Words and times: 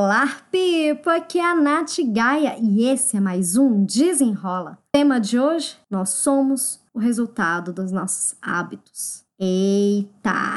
Olá, 0.00 0.28
Pipa! 0.52 1.16
Aqui 1.16 1.40
é 1.40 1.44
a 1.44 1.56
Nath 1.56 1.96
Gaia 2.12 2.56
e 2.60 2.84
esse 2.84 3.16
é 3.16 3.20
mais 3.20 3.56
um 3.56 3.84
Desenrola. 3.84 4.78
tema 4.92 5.18
de 5.18 5.40
hoje: 5.40 5.76
nós 5.90 6.10
somos 6.10 6.80
o 6.94 7.00
resultado 7.00 7.72
dos 7.72 7.90
nossos 7.90 8.36
hábitos. 8.40 9.24
Eita! 9.40 10.54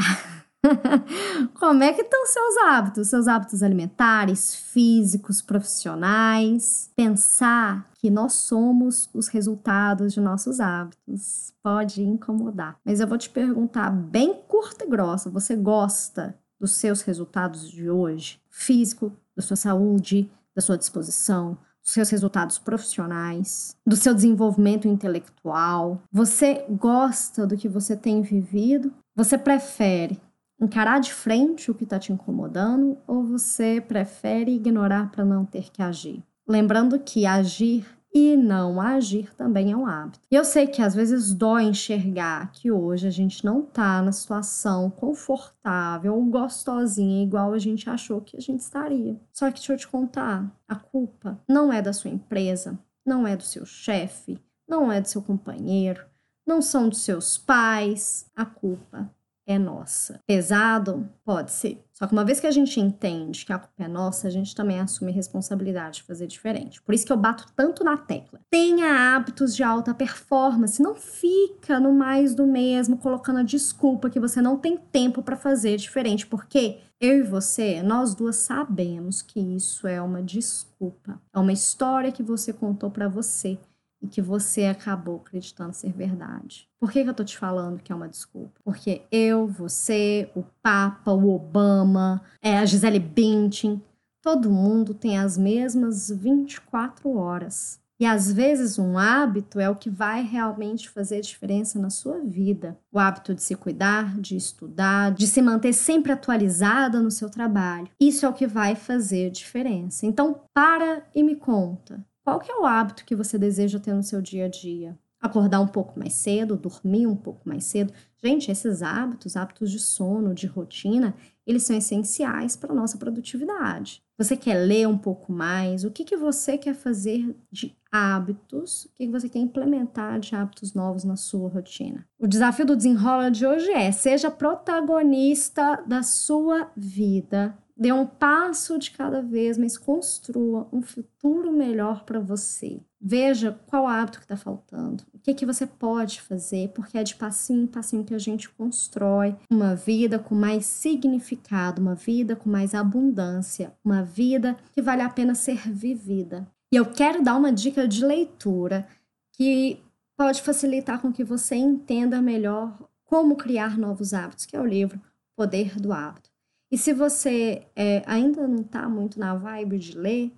Como 1.59 1.81
é 1.81 1.91
que 1.91 2.03
estão 2.03 2.23
seus 2.27 2.57
hábitos? 2.57 3.07
Seus 3.07 3.27
hábitos 3.27 3.63
alimentares, 3.63 4.53
físicos, 4.53 5.41
profissionais? 5.41 6.91
Pensar 6.95 7.89
que 7.95 8.11
nós 8.11 8.33
somos 8.33 9.09
os 9.11 9.27
resultados 9.27 10.13
de 10.13 10.21
nossos 10.21 10.59
hábitos 10.59 11.51
pode 11.63 12.03
incomodar. 12.03 12.77
Mas 12.85 12.99
eu 12.99 13.07
vou 13.07 13.17
te 13.17 13.27
perguntar 13.27 13.89
bem 13.89 14.39
curta 14.47 14.85
e 14.85 14.87
grossa: 14.87 15.31
você 15.31 15.55
gosta 15.55 16.37
dos 16.59 16.73
seus 16.73 17.01
resultados 17.01 17.67
de 17.67 17.89
hoje, 17.89 18.39
físico, 18.51 19.11
da 19.35 19.41
sua 19.41 19.55
saúde, 19.55 20.29
da 20.53 20.61
sua 20.61 20.77
disposição, 20.77 21.57
dos 21.81 21.93
seus 21.93 22.09
resultados 22.09 22.59
profissionais, 22.59 23.75
do 23.87 23.95
seu 23.95 24.13
desenvolvimento 24.13 24.87
intelectual. 24.87 25.99
Você 26.11 26.65
gosta 26.69 27.47
do 27.47 27.57
que 27.57 27.67
você 27.67 27.95
tem 27.95 28.21
vivido? 28.21 28.93
Você 29.15 29.37
prefere 29.37 30.19
encarar 30.59 30.99
de 30.99 31.11
frente 31.11 31.71
o 31.71 31.73
que 31.73 31.85
está 31.85 31.97
te 31.97 32.13
incomodando 32.13 32.97
ou 33.07 33.23
você 33.23 33.81
prefere 33.81 34.51
ignorar 34.51 35.09
para 35.09 35.25
não 35.25 35.43
ter 35.43 35.71
que 35.71 35.81
agir? 35.81 36.21
Lembrando 36.47 36.99
que 36.99 37.25
agir 37.25 37.85
e 38.13 38.35
não 38.35 38.81
agir 38.81 39.33
também 39.35 39.71
é 39.71 39.75
um 39.75 39.85
hábito. 39.85 40.19
E 40.29 40.35
eu 40.35 40.43
sei 40.43 40.67
que 40.67 40.81
às 40.81 40.93
vezes 40.93 41.33
dói 41.33 41.63
enxergar 41.63 42.51
que 42.51 42.71
hoje 42.71 43.07
a 43.07 43.11
gente 43.11 43.45
não 43.45 43.61
tá 43.61 44.01
na 44.01 44.11
situação 44.11 44.89
confortável 44.89 46.15
ou 46.15 46.25
gostosinha 46.25 47.23
igual 47.23 47.53
a 47.53 47.59
gente 47.59 47.89
achou 47.89 48.21
que 48.21 48.35
a 48.35 48.41
gente 48.41 48.59
estaria. 48.59 49.19
Só 49.31 49.47
que 49.47 49.59
deixa 49.59 49.73
eu 49.73 49.77
te 49.77 49.87
contar, 49.87 50.51
a 50.67 50.75
culpa 50.75 51.39
não 51.47 51.71
é 51.71 51.81
da 51.81 51.93
sua 51.93 52.11
empresa, 52.11 52.77
não 53.05 53.25
é 53.25 53.35
do 53.35 53.43
seu 53.43 53.65
chefe, 53.65 54.39
não 54.67 54.91
é 54.91 54.99
do 54.99 55.07
seu 55.07 55.21
companheiro, 55.21 56.05
não 56.45 56.61
são 56.61 56.89
dos 56.89 57.03
seus 57.03 57.37
pais. 57.37 58.29
A 58.35 58.45
culpa 58.45 59.09
é 59.51 59.59
nossa. 59.59 60.19
Pesado? 60.25 61.09
Pode 61.23 61.51
ser. 61.51 61.83
Só 61.93 62.07
que 62.07 62.13
uma 62.13 62.25
vez 62.25 62.39
que 62.39 62.47
a 62.47 62.51
gente 62.51 62.79
entende 62.79 63.45
que 63.45 63.53
a 63.53 63.59
culpa 63.59 63.83
é 63.83 63.87
nossa, 63.87 64.27
a 64.27 64.31
gente 64.31 64.55
também 64.55 64.79
assume 64.79 65.11
responsabilidade 65.11 65.97
de 65.97 66.03
fazer 66.03 66.25
diferente. 66.25 66.81
Por 66.81 66.95
isso 66.95 67.05
que 67.05 67.11
eu 67.11 67.17
bato 67.17 67.45
tanto 67.55 67.83
na 67.83 67.95
tecla. 67.95 68.39
Tenha 68.49 69.15
hábitos 69.15 69.55
de 69.55 69.61
alta 69.61 69.93
performance, 69.93 70.81
não 70.81 70.95
fica 70.95 71.79
no 71.79 71.93
mais 71.93 72.33
do 72.33 72.47
mesmo 72.47 72.97
colocando 72.97 73.39
a 73.39 73.43
desculpa 73.43 74.09
que 74.09 74.19
você 74.19 74.41
não 74.41 74.57
tem 74.57 74.77
tempo 74.77 75.21
para 75.21 75.37
fazer 75.37 75.77
diferente, 75.77 76.25
porque 76.25 76.79
eu 76.99 77.17
e 77.17 77.23
você, 77.23 77.83
nós 77.83 78.15
duas 78.15 78.37
sabemos 78.37 79.21
que 79.21 79.39
isso 79.39 79.87
é 79.87 80.01
uma 80.01 80.23
desculpa. 80.23 81.21
É 81.33 81.39
uma 81.39 81.51
história 81.53 82.11
que 82.11 82.23
você 82.23 82.51
contou 82.51 82.89
para 82.89 83.07
você 83.07 83.59
e 84.01 84.07
que 84.07 84.21
você 84.21 84.65
acabou 84.65 85.17
acreditando 85.17 85.73
ser 85.73 85.91
verdade. 85.91 86.67
Por 86.79 86.91
que, 86.91 87.03
que 87.03 87.09
eu 87.09 87.13
tô 87.13 87.23
te 87.23 87.37
falando 87.37 87.81
que 87.81 87.91
é 87.91 87.95
uma 87.95 88.09
desculpa? 88.09 88.59
Porque 88.63 89.03
eu, 89.11 89.47
você, 89.47 90.29
o 90.35 90.43
Papa, 90.61 91.11
o 91.11 91.33
Obama, 91.33 92.21
é, 92.41 92.57
a 92.57 92.65
Gisele 92.65 92.99
Bündchen, 92.99 93.81
todo 94.21 94.49
mundo 94.49 94.93
tem 94.93 95.17
as 95.17 95.37
mesmas 95.37 96.09
24 96.09 97.15
horas. 97.15 97.79
E 98.01 98.05
às 98.05 98.31
vezes 98.31 98.79
um 98.79 98.97
hábito 98.97 99.59
é 99.59 99.69
o 99.69 99.75
que 99.75 99.87
vai 99.87 100.23
realmente 100.23 100.89
fazer 100.89 101.21
diferença 101.21 101.77
na 101.77 101.91
sua 101.91 102.19
vida. 102.19 102.75
O 102.91 102.97
hábito 102.97 103.35
de 103.35 103.43
se 103.43 103.53
cuidar, 103.53 104.19
de 104.19 104.35
estudar, 104.35 105.11
de 105.11 105.27
se 105.27 105.39
manter 105.39 105.71
sempre 105.71 106.11
atualizada 106.11 106.99
no 106.99 107.11
seu 107.11 107.29
trabalho. 107.29 107.87
Isso 107.99 108.25
é 108.25 108.29
o 108.29 108.33
que 108.33 108.47
vai 108.47 108.73
fazer 108.73 109.29
diferença. 109.29 110.07
Então, 110.07 110.41
para 110.51 111.03
e 111.13 111.21
me 111.21 111.35
conta. 111.35 112.03
Qual 112.23 112.39
que 112.39 112.51
é 112.51 112.55
o 112.55 112.65
hábito 112.65 113.03
que 113.05 113.15
você 113.15 113.37
deseja 113.37 113.79
ter 113.79 113.93
no 113.93 114.03
seu 114.03 114.21
dia 114.21 114.45
a 114.45 114.49
dia? 114.49 114.97
Acordar 115.19 115.59
um 115.59 115.67
pouco 115.67 115.99
mais 115.99 116.13
cedo, 116.13 116.57
dormir 116.57 117.05
um 117.05 117.15
pouco 117.15 117.47
mais 117.47 117.65
cedo. 117.65 117.93
Gente, 118.23 118.51
esses 118.51 118.81
hábitos, 118.81 119.35
hábitos 119.35 119.71
de 119.71 119.79
sono, 119.79 120.33
de 120.33 120.47
rotina, 120.47 121.15
eles 121.45 121.63
são 121.63 121.75
essenciais 121.75 122.55
para 122.55 122.71
a 122.71 122.75
nossa 122.75 122.97
produtividade. 122.97 124.03
Você 124.17 124.37
quer 124.37 124.55
ler 124.55 124.87
um 124.87 124.97
pouco 124.97 125.31
mais? 125.31 125.83
O 125.83 125.91
que, 125.91 126.03
que 126.03 126.15
você 126.15 126.57
quer 126.57 126.75
fazer 126.75 127.35
de 127.51 127.75
hábitos? 127.91 128.85
O 128.85 128.89
que, 128.93 129.05
que 129.07 129.11
você 129.11 129.27
quer 129.27 129.39
implementar 129.39 130.19
de 130.19 130.35
hábitos 130.35 130.73
novos 130.73 131.03
na 131.03 131.15
sua 131.15 131.49
rotina? 131.49 132.07
O 132.19 132.27
desafio 132.27 132.65
do 132.65 132.75
desenrola 132.75 133.31
de 133.31 133.45
hoje 133.45 133.71
é: 133.71 133.91
seja 133.91 134.29
protagonista 134.29 135.83
da 135.87 136.03
sua 136.03 136.71
vida 136.75 137.57
Dê 137.81 137.91
um 137.91 138.05
passo 138.05 138.77
de 138.77 138.91
cada 138.91 139.23
vez, 139.23 139.57
mas 139.57 139.75
construa 139.75 140.67
um 140.71 140.83
futuro 140.83 141.51
melhor 141.51 142.03
para 142.03 142.19
você. 142.19 142.79
Veja 143.01 143.59
qual 143.65 143.87
hábito 143.87 144.19
que 144.19 144.25
está 144.25 144.37
faltando, 144.37 145.03
o 145.11 145.17
que, 145.17 145.33
que 145.33 145.47
você 145.47 145.65
pode 145.65 146.21
fazer, 146.21 146.69
porque 146.75 146.95
é 146.95 147.03
de 147.03 147.15
passinho 147.15 147.63
em 147.63 147.65
passinho 147.65 148.03
que 148.03 148.13
a 148.13 148.19
gente 148.19 148.47
constrói 148.49 149.35
uma 149.49 149.73
vida 149.75 150.19
com 150.19 150.35
mais 150.35 150.67
significado, 150.67 151.81
uma 151.81 151.95
vida 151.95 152.35
com 152.35 152.51
mais 152.51 152.75
abundância, 152.75 153.73
uma 153.83 154.03
vida 154.03 154.55
que 154.73 154.81
vale 154.83 155.01
a 155.01 155.09
pena 155.09 155.33
ser 155.33 155.67
vivida. 155.67 156.47
E 156.71 156.75
eu 156.75 156.85
quero 156.85 157.23
dar 157.23 157.35
uma 157.35 157.51
dica 157.51 157.87
de 157.87 158.05
leitura 158.05 158.87
que 159.31 159.81
pode 160.15 160.43
facilitar 160.43 161.01
com 161.01 161.11
que 161.11 161.23
você 161.23 161.55
entenda 161.55 162.21
melhor 162.21 162.77
como 163.05 163.35
criar 163.35 163.75
novos 163.75 164.13
hábitos, 164.13 164.45
que 164.45 164.55
é 164.55 164.61
o 164.61 164.67
livro 164.67 165.01
Poder 165.35 165.79
do 165.79 165.91
Hábito. 165.91 166.30
E 166.71 166.77
se 166.77 166.93
você 166.93 167.67
é, 167.75 168.01
ainda 168.05 168.47
não 168.47 168.61
está 168.61 168.87
muito 168.87 169.19
na 169.19 169.35
vibe 169.35 169.77
de 169.77 169.97
ler 169.97 170.31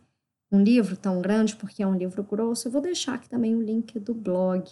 um 0.52 0.62
livro 0.62 0.98
tão 0.98 1.22
grande, 1.22 1.56
porque 1.56 1.84
é 1.84 1.88
um 1.88 1.96
livro 1.96 2.24
grosso, 2.24 2.68
eu 2.68 2.72
vou 2.72 2.82
deixar 2.82 3.16
aqui 3.16 3.30
também 3.30 3.56
o 3.56 3.62
link 3.62 4.00
do 4.00 4.14
blog, 4.14 4.70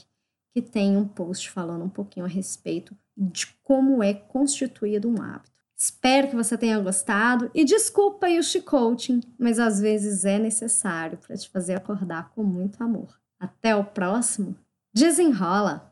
que 0.54 0.62
tem 0.62 0.98
um 0.98 1.08
post 1.08 1.50
falando 1.50 1.86
um 1.86 1.90
pouquinho 1.90 2.26
a 2.26 2.30
respeito 2.30 2.96
de 3.16 3.48
como 3.64 4.04
é 4.04 4.14
constituído 4.14 5.08
um 5.08 5.22
hábito. 5.22 5.52
Espero 5.78 6.30
que 6.30 6.36
você 6.36 6.58
tenha 6.58 6.80
gostado 6.80 7.50
e 7.56 7.66
desculpa 7.66 8.28
aí 8.28 8.38
o 8.38 8.44
chicoaching, 8.44 9.22
mas 9.38 9.58
às 9.58 9.80
vezes 9.80 10.26
é 10.26 10.38
necessário 10.38 11.18
para 11.18 11.36
te 11.36 11.50
fazer 11.50 11.74
acordar 11.74 12.30
com 12.36 12.44
muito 12.44 12.84
amor. 12.84 13.20
Até 13.40 13.76
o 13.76 13.84
próximo. 13.84 14.56
Desenrola! 14.94 15.90